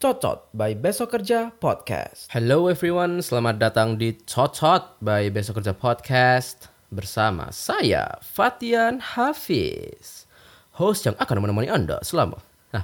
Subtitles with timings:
[0.00, 2.32] Cocot by Besok Kerja Podcast.
[2.32, 10.24] Hello everyone, selamat datang di Cocot by Besok Kerja Podcast bersama saya Fatian Hafiz,
[10.80, 12.40] host yang akan menemani Anda selama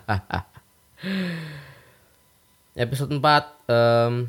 [2.84, 3.24] episode 4.
[3.72, 4.28] em,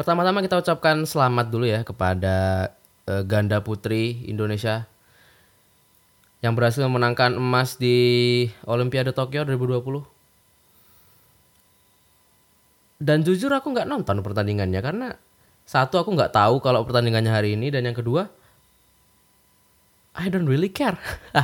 [0.00, 2.72] pertama-tama kita ucapkan selamat dulu ya kepada
[3.08, 4.86] eh, ganda putri Indonesia
[6.42, 10.02] yang berhasil memenangkan emas di Olimpiade Tokyo 2020.
[13.02, 15.08] Dan jujur aku nggak nonton pertandingannya karena
[15.66, 18.30] satu aku nggak tahu kalau pertandingannya hari ini dan yang kedua
[20.12, 21.00] I don't really care.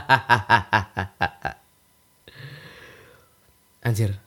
[3.86, 4.20] Anjir.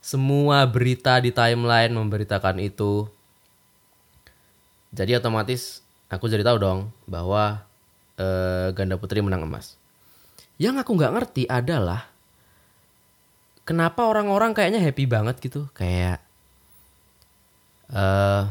[0.00, 3.08] Semua berita di timeline memberitakan itu.
[4.88, 5.83] Jadi otomatis
[6.16, 7.64] aku jadi tahu dong bahwa
[8.18, 9.74] eh, ganda putri menang emas.
[10.56, 12.06] Yang aku nggak ngerti adalah
[13.66, 16.22] kenapa orang-orang kayaknya happy banget gitu, kayak
[17.94, 18.44] eh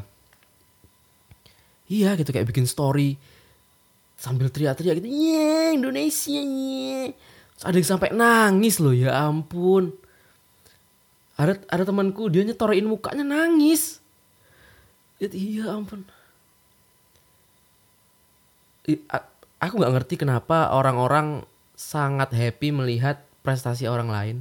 [1.90, 3.18] iya gitu kayak bikin story
[4.18, 7.12] sambil teriak-teriak gitu, "Ye, Indonesia, ye."
[7.58, 9.92] Terus ada yang sampai nangis loh, ya ampun.
[11.36, 14.00] Ada ada temanku dia nyetorin mukanya nangis.
[15.20, 16.04] Iya ampun.
[19.64, 24.38] Aku nggak ngerti kenapa orang-orang sangat happy melihat prestasi orang lain.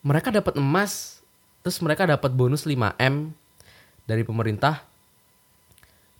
[0.00, 1.20] Mereka dapat emas,
[1.60, 3.32] terus mereka dapat bonus 5M
[4.08, 4.80] dari pemerintah.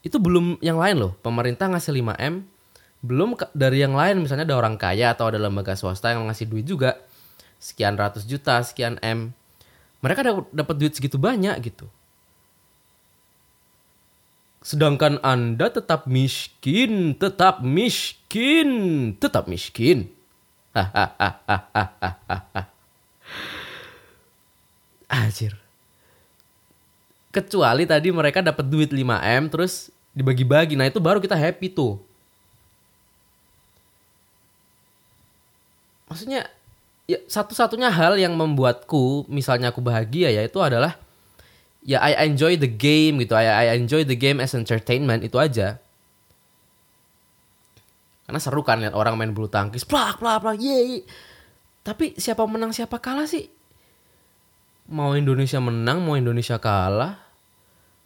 [0.05, 1.13] Itu belum yang lain loh.
[1.21, 2.45] Pemerintah ngasih 5M,
[3.01, 6.69] belum dari yang lain misalnya ada orang kaya atau ada lembaga swasta yang ngasih duit
[6.69, 7.01] juga
[7.61, 9.33] sekian ratus juta, sekian M.
[10.01, 11.89] Mereka dap- dapat duit segitu banyak gitu.
[14.61, 18.69] Sedangkan Anda tetap miskin, tetap miskin,
[19.17, 20.13] tetap miskin.
[25.09, 25.57] Anjir.
[27.31, 30.77] Kecuali tadi mereka dapat duit 5M terus dibagi-bagi.
[30.77, 31.97] Nah, itu baru kita happy tuh.
[36.11, 36.51] Maksudnya
[37.07, 40.99] ya satu-satunya hal yang membuatku misalnya aku bahagia ya itu adalah
[41.85, 43.33] ya I enjoy the game gitu.
[43.37, 45.81] I, I enjoy the game as entertainment itu aja.
[48.31, 51.03] Karena seru kan lihat orang main bulu tangkis, plak plak plak, yeay.
[51.83, 53.51] Tapi siapa menang siapa kalah sih?
[54.91, 57.19] Mau Indonesia menang, mau Indonesia kalah,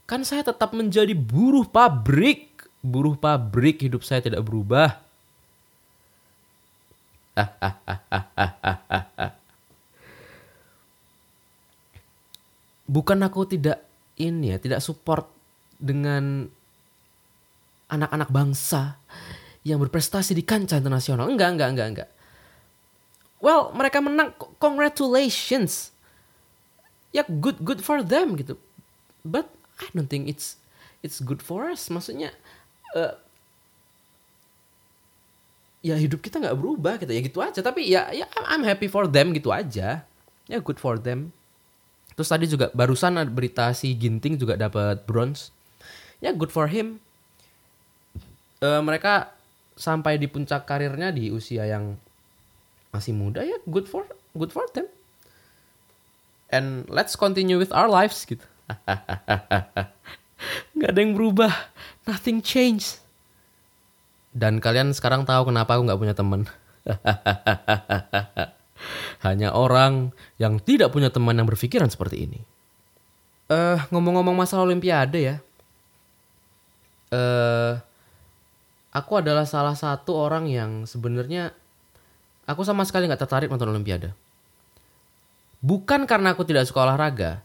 [0.08, 2.56] kan saya tetap menjadi buruh pabrik.
[2.84, 5.00] Buruh pabrik hidup saya tidak berubah.
[12.84, 13.80] Bukan aku tidak
[14.20, 15.26] ini ya, tidak support
[15.80, 16.46] dengan
[17.90, 19.00] anak-anak bangsa
[19.64, 21.26] yang berprestasi di kancah internasional.
[21.28, 22.10] Enggak, enggak, enggak, enggak.
[23.40, 24.32] Well, mereka menang.
[24.60, 25.92] Congratulations.
[27.12, 28.56] Ya good good for them gitu.
[29.24, 29.48] But
[29.80, 30.56] I don't think it's
[31.04, 31.88] it's good for us.
[31.92, 32.32] Maksudnya
[32.96, 33.14] eh,
[35.84, 37.60] ya hidup kita nggak berubah gitu ya gitu aja.
[37.60, 40.04] Tapi ya ya I'm happy for them gitu aja.
[40.48, 41.32] Ya good for them.
[42.14, 45.50] Terus tadi juga barusan ada berita si Ginting juga dapat bronze.
[46.22, 47.02] Ya good for him.
[48.62, 49.34] Eh, mereka
[49.74, 51.98] sampai di puncak karirnya di usia yang
[52.94, 54.06] masih muda ya good for
[54.38, 54.86] good for them.
[56.54, 58.46] And let's continue with our lives gitu.
[60.78, 61.50] Gak ada yang berubah,
[62.06, 63.02] nothing changed.
[64.34, 66.46] Dan kalian sekarang tahu kenapa aku nggak punya teman.
[69.22, 72.40] Hanya orang yang tidak punya teman yang berpikiran seperti ini.
[73.48, 75.36] Eh ngomong-ngomong masalah Olimpiade ya.
[77.12, 77.72] Eh
[78.94, 81.50] aku adalah salah satu orang yang sebenarnya
[82.46, 84.14] aku sama sekali nggak tertarik nonton Olimpiade.
[85.64, 87.40] Bukan karena aku tidak suka olahraga.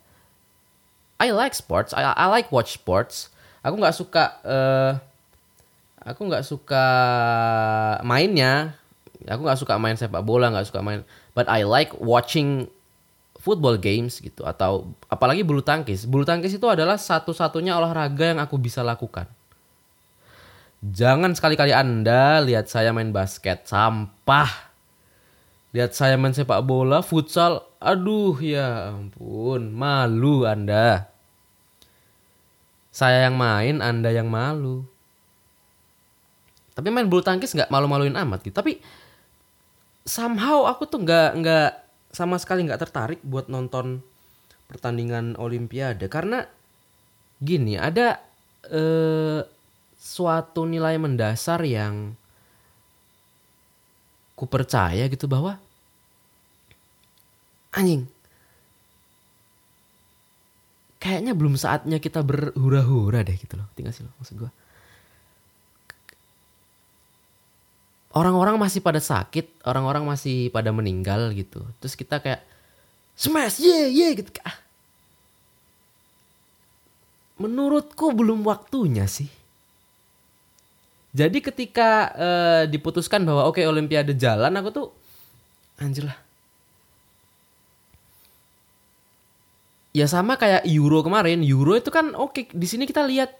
[1.20, 1.92] I like sports.
[1.92, 3.32] I, I like watch sports.
[3.60, 4.40] Aku nggak suka.
[4.44, 4.94] eh
[6.04, 6.86] aku nggak suka
[8.08, 8.80] mainnya.
[9.30, 11.06] Aku nggak suka main sepak bola, nggak suka main.
[11.38, 12.68] But I like watching
[13.40, 16.04] football games gitu atau apalagi bulu tangkis.
[16.10, 19.30] Bulu tangkis itu adalah satu-satunya olahraga yang aku bisa lakukan.
[20.80, 24.72] Jangan sekali-kali Anda lihat saya main basket, sampah.
[25.76, 31.12] Lihat saya main sepak bola, futsal, aduh ya ampun, malu Anda.
[32.90, 34.82] Saya yang main, Anda yang malu.
[36.74, 38.56] Tapi main bulu tangkis nggak malu-maluin amat gitu.
[38.56, 38.80] Tapi
[40.10, 41.72] somehow aku tuh nggak nggak
[42.10, 44.02] sama sekali nggak tertarik buat nonton
[44.66, 46.10] pertandingan Olimpiade.
[46.10, 46.42] Karena
[47.38, 48.18] gini ada
[48.66, 49.46] eh,
[49.96, 52.18] suatu nilai mendasar yang
[54.34, 55.60] ku percaya gitu bahwa
[57.76, 58.08] anjing
[60.98, 63.68] kayaknya belum saatnya kita berhura-hura deh gitu loh.
[63.78, 64.52] Tinggal sih lo maksud gue
[68.20, 72.44] orang-orang masih pada sakit orang-orang masih pada meninggal gitu terus kita kayak
[73.16, 74.60] smash ye ye gitu ah.
[77.40, 79.40] menurutku belum waktunya sih
[81.10, 84.88] jadi ketika eh, diputuskan bahwa oke Olimpiade jalan, aku tuh
[85.82, 86.18] anjir lah.
[89.90, 91.42] Ya sama kayak Euro kemarin.
[91.42, 93.34] Euro itu kan oke di sini kita lihat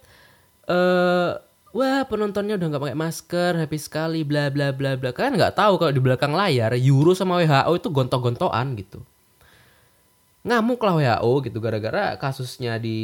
[0.66, 1.30] eh
[1.70, 5.10] wah penontonnya udah nggak pakai masker, happy sekali, bla bla bla bla.
[5.14, 9.00] Kan nggak tahu kalau di belakang layar Euro sama WHO itu gontok-gontokan gitu.
[10.46, 13.00] Ngamuk lah WHO gitu gara-gara kasusnya di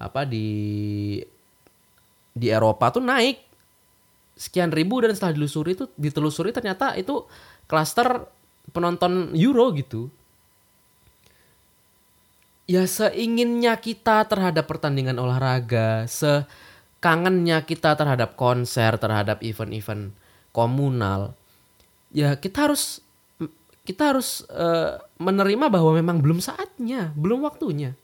[0.00, 0.48] apa di
[2.32, 3.36] di Eropa tuh naik
[4.40, 7.28] sekian ribu dan setelah dilusuri itu ditelusuri ternyata itu
[7.68, 8.24] klaster
[8.72, 10.08] penonton Euro gitu.
[12.70, 16.06] Ya seinginnya kita terhadap pertandingan olahraga,
[17.00, 20.12] sekangennya kita terhadap konser, terhadap event-event
[20.52, 21.32] komunal.
[22.12, 23.00] Ya kita harus
[23.88, 27.96] kita harus uh, menerima bahwa memang belum saatnya, belum waktunya.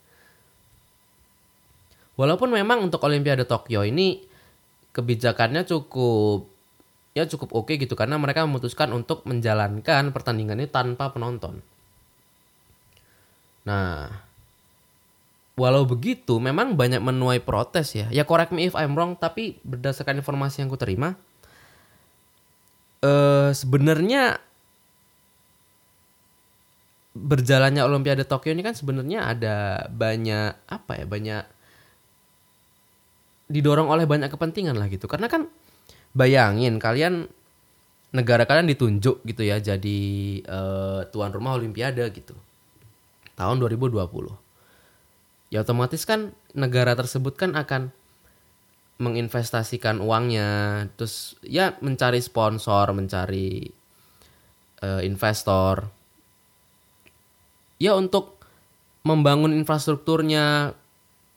[2.17, 4.25] Walaupun memang untuk Olimpiade Tokyo ini
[4.97, 6.49] kebijakannya cukup
[7.13, 11.61] ya cukup oke gitu karena mereka memutuskan untuk menjalankan pertandingan ini tanpa penonton.
[13.69, 14.09] Nah,
[15.57, 18.07] walau begitu memang banyak menuai protes ya.
[18.13, 21.17] Ya correct me if I'm wrong tapi berdasarkan informasi yang ku terima
[23.01, 24.41] eh sebenarnya
[27.17, 29.55] berjalannya Olimpiade Tokyo ini kan sebenarnya ada
[29.89, 31.43] banyak apa ya banyak
[33.49, 35.09] didorong oleh banyak kepentingan lah gitu.
[35.09, 35.49] Karena kan
[36.13, 37.25] bayangin kalian
[38.13, 39.99] negara kalian ditunjuk gitu ya jadi
[40.47, 42.37] uh, tuan rumah Olimpiade gitu.
[43.33, 44.46] Tahun 2020.
[45.47, 47.95] Ya otomatis kan negara tersebut kan akan
[48.97, 53.69] menginvestasikan uangnya, terus ya mencari sponsor, mencari
[54.81, 55.87] uh, investor.
[57.77, 58.41] Ya untuk
[59.05, 60.73] membangun infrastrukturnya,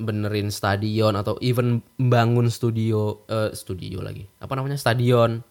[0.01, 5.45] benerin stadion atau even bangun studio uh, studio lagi apa namanya stadion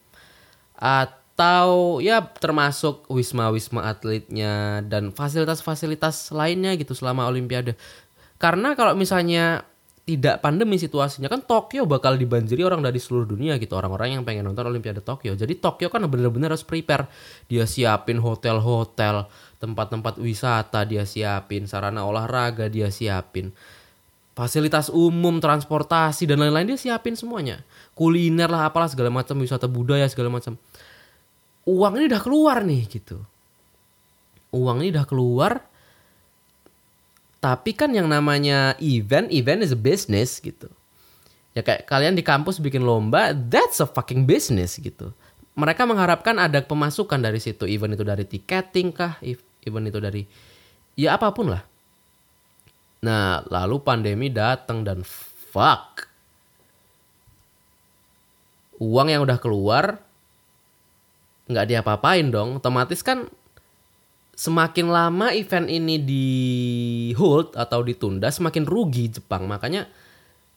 [0.74, 7.78] atau ya termasuk wisma wisma atletnya dan fasilitas-fasilitas lainnya gitu selama Olimpiade
[8.40, 9.68] karena kalau misalnya
[10.08, 14.50] tidak pandemi situasinya kan Tokyo bakal dibanjiri orang dari seluruh dunia gitu orang-orang yang pengen
[14.50, 17.06] nonton Olimpiade Tokyo jadi Tokyo kan bener-bener harus prepare
[17.46, 19.30] dia siapin hotel-hotel
[19.62, 23.54] tempat-tempat wisata dia siapin sarana olahraga dia siapin
[24.40, 27.60] fasilitas umum, transportasi dan lain-lain dia siapin semuanya.
[27.92, 30.56] Kuliner lah apalah segala macam wisata budaya segala macam.
[31.68, 33.20] Uang ini udah keluar nih gitu.
[34.56, 35.60] Uang ini udah keluar.
[37.40, 40.68] Tapi kan yang namanya event, event is a business gitu.
[41.56, 45.16] Ya kayak kalian di kampus bikin lomba, that's a fucking business gitu.
[45.56, 47.68] Mereka mengharapkan ada pemasukan dari situ.
[47.68, 49.20] Event itu dari tiketing kah?
[49.64, 50.22] Event itu dari
[51.00, 51.64] ya apa pun lah
[53.00, 56.08] Nah, lalu pandemi datang dan fuck.
[58.80, 60.00] Uang yang udah keluar
[61.48, 62.60] nggak diapa-apain dong.
[62.60, 63.28] Otomatis kan
[64.40, 66.28] semakin lama event ini di
[67.19, 69.44] hold atau ditunda, semakin rugi Jepang.
[69.52, 69.92] Makanya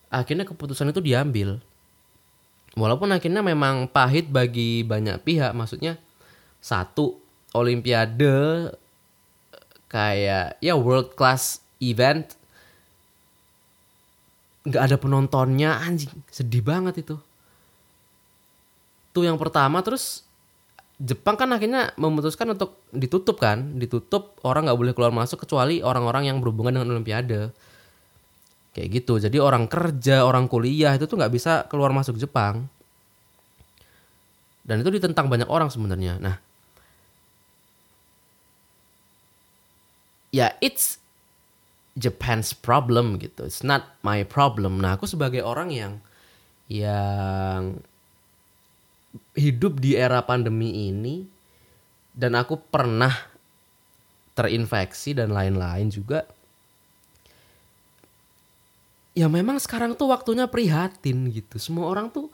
[0.06, 1.58] akhirnya keputusan itu diambil.
[2.78, 5.98] Walaupun akhirnya memang pahit bagi banyak pihak, maksudnya
[6.62, 7.18] satu
[7.52, 8.70] Olimpiade
[9.90, 12.24] kayak ya world class event
[14.64, 17.20] nggak ada penontonnya anjing sedih banget itu
[19.12, 20.24] tuh yang pertama terus
[21.00, 26.28] Jepang kan akhirnya memutuskan untuk ditutup kan ditutup orang nggak boleh keluar masuk kecuali orang-orang
[26.30, 27.50] yang berhubungan dengan Olimpiade
[28.76, 32.68] kayak gitu jadi orang kerja orang kuliah itu tuh nggak bisa keluar masuk Jepang
[34.62, 36.36] dan itu ditentang banyak orang sebenarnya nah
[40.30, 41.02] ya it's
[41.92, 43.44] Japan's problem gitu.
[43.44, 44.80] It's not my problem.
[44.80, 45.92] Nah, aku sebagai orang yang
[46.72, 47.84] yang
[49.32, 51.24] hidup di era pandemi ini
[52.12, 53.12] dan aku pernah
[54.36, 56.24] terinfeksi dan lain-lain juga.
[59.12, 61.60] Ya memang sekarang tuh waktunya prihatin gitu.
[61.60, 62.32] Semua orang tuh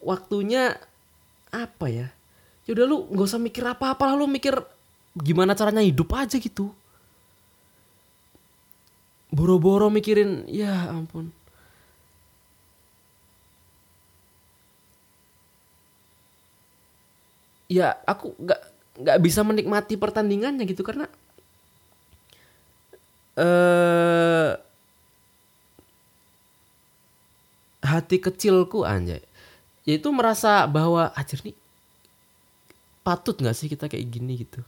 [0.00, 0.80] waktunya
[1.52, 2.08] apa ya?
[2.64, 4.56] Ya udah lu nggak usah mikir apa-apa lah lu mikir
[5.16, 6.70] gimana caranya hidup aja gitu
[9.30, 11.30] boro-boro mikirin ya ampun
[17.70, 18.60] ya aku nggak
[19.00, 21.06] nggak bisa menikmati pertandingannya gitu karena
[23.38, 24.50] eh
[27.80, 29.22] hati kecilku anjay.
[29.88, 31.56] Yaitu merasa bahwa ajar nih
[33.00, 34.60] patut nggak sih kita kayak gini gitu?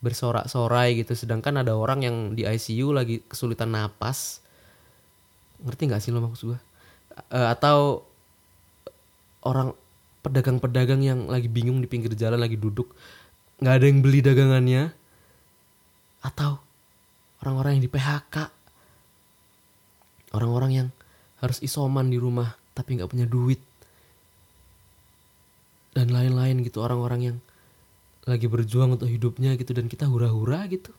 [0.00, 4.40] Bersorak-sorai gitu sedangkan ada orang yang di ICU lagi kesulitan napas.
[5.60, 6.60] Ngerti nggak sih lo maksud gue
[7.28, 8.06] Eh, atau
[9.44, 9.74] orang
[10.20, 12.92] pedagang-pedagang yang lagi bingung di pinggir jalan lagi duduk
[13.60, 14.92] nggak ada yang beli dagangannya
[16.20, 16.60] atau
[17.40, 18.36] orang-orang yang di PHK
[20.34, 20.88] orang-orang yang
[21.40, 23.60] harus isoman di rumah tapi nggak punya duit.
[25.90, 27.36] Dan lain-lain gitu orang-orang yang
[28.22, 30.94] lagi berjuang untuk hidupnya gitu dan kita hura-hura gitu.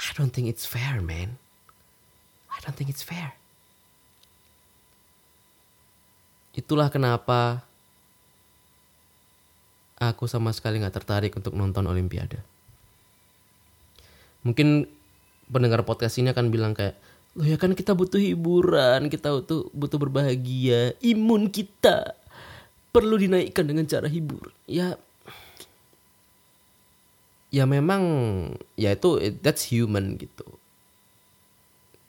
[0.00, 1.36] I don't think it's fair man.
[2.48, 3.39] I don't think it's fair
[6.54, 7.62] itulah kenapa
[10.00, 12.40] aku sama sekali nggak tertarik untuk nonton Olimpiade.
[14.42, 14.88] Mungkin
[15.52, 16.96] pendengar podcast ini akan bilang kayak
[17.36, 22.18] loh ya kan kita butuh hiburan kita butuh butuh berbahagia imun kita
[22.90, 24.50] perlu dinaikkan dengan cara hibur.
[24.66, 24.98] Ya
[27.54, 28.02] ya memang
[28.74, 30.46] ya itu that's human gitu.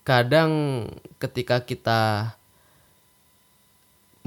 [0.01, 0.85] Kadang
[1.21, 2.33] ketika kita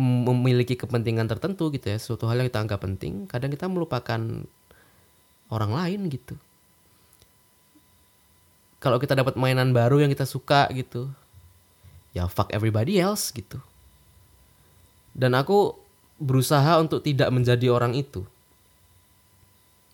[0.01, 4.19] memiliki kepentingan tertentu gitu ya suatu hal yang kita anggap penting kadang kita melupakan
[5.53, 6.35] orang lain gitu.
[8.83, 11.09] Kalau kita dapat mainan baru yang kita suka gitu
[12.13, 13.63] ya fuck everybody else gitu.
[15.15, 15.79] Dan aku
[16.19, 18.27] berusaha untuk tidak menjadi orang itu.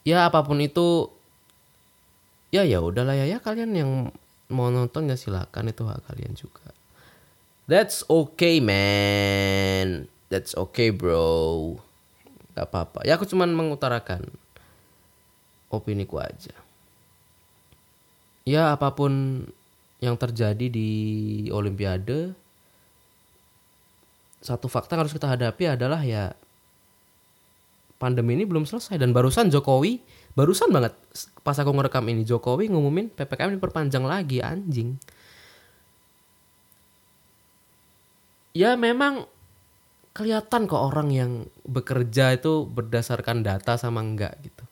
[0.02, 1.12] Ya apa pun itu
[2.50, 3.90] ya ya udahlah ya ya kalian yang
[4.50, 6.74] mau nonton ya silakan itu hak kalian juga
[7.70, 10.10] that's okay man.
[10.26, 11.78] That's okay bro.
[12.58, 13.06] Gak apa-apa.
[13.06, 14.26] Ya aku cuman mengutarakan
[15.70, 16.50] opini ku aja.
[18.42, 19.46] Ya apa pun
[20.02, 20.90] yang terjadi di
[21.54, 22.34] Olimpiade
[24.42, 26.34] satu fakta yang harus kita hadapi adalah ya
[28.02, 28.98] pandemi ini belum selesai.
[28.98, 30.02] Dan barusan Jokowi
[30.34, 30.98] barusan banget
[31.46, 34.98] pas aku ngerekam ini Jokowi ngumumin PPKM diperpanjang lagi anjing
[38.60, 39.24] ya memang
[40.12, 41.32] kelihatan kok orang yang
[41.64, 44.64] bekerja itu berdasarkan data sama enggak gitu.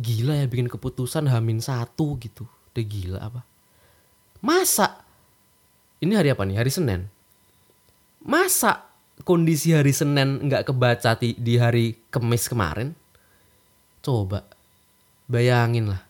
[0.00, 2.48] Gila ya bikin keputusan hamin satu gitu.
[2.72, 3.40] Udah gila apa?
[4.40, 5.04] Masa?
[6.00, 6.56] Ini hari apa nih?
[6.64, 7.08] Hari Senin.
[8.24, 8.88] Masa
[9.24, 12.96] kondisi hari Senin nggak kebaca di, hari Kemis kemarin?
[14.00, 14.48] Coba
[15.28, 16.05] bayangin lah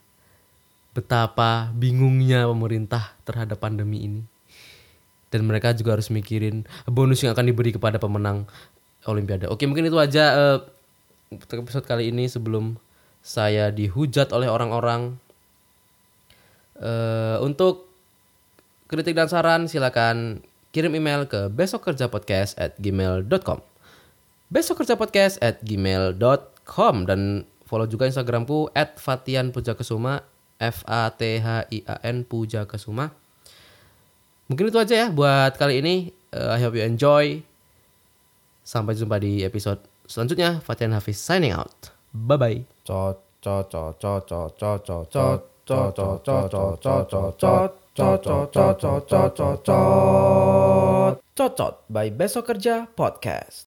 [0.96, 4.22] betapa bingungnya pemerintah terhadap pandemi ini.
[5.28, 8.48] Dan mereka juga harus mikirin bonus yang akan diberi kepada pemenang
[9.06, 9.46] Olimpiade.
[9.46, 10.58] Oke, mungkin itu aja uh,
[11.30, 12.80] episode kali ini sebelum
[13.22, 15.20] saya dihujat oleh orang-orang.
[16.76, 17.88] Uh, untuk
[18.90, 20.44] kritik dan saran silakan
[20.76, 23.64] kirim email ke besokkerjapodcast at gmail.com
[24.52, 30.22] besokkerjapodcast at gmail.com dan follow juga instagramku at Fatian Pujakesuma
[30.60, 33.12] F A T H I A N Puja Kesuma.
[34.46, 35.94] Mungkin itu aja ya buat kali ini.
[36.30, 37.40] Uh, I hope you enjoy.
[38.66, 40.60] Sampai jumpa di episode selanjutnya.
[40.60, 41.94] Fatian Hafiz signing out.
[42.12, 42.58] Bye bye.
[51.36, 53.64] Cocot by Besok Kerja Podcast.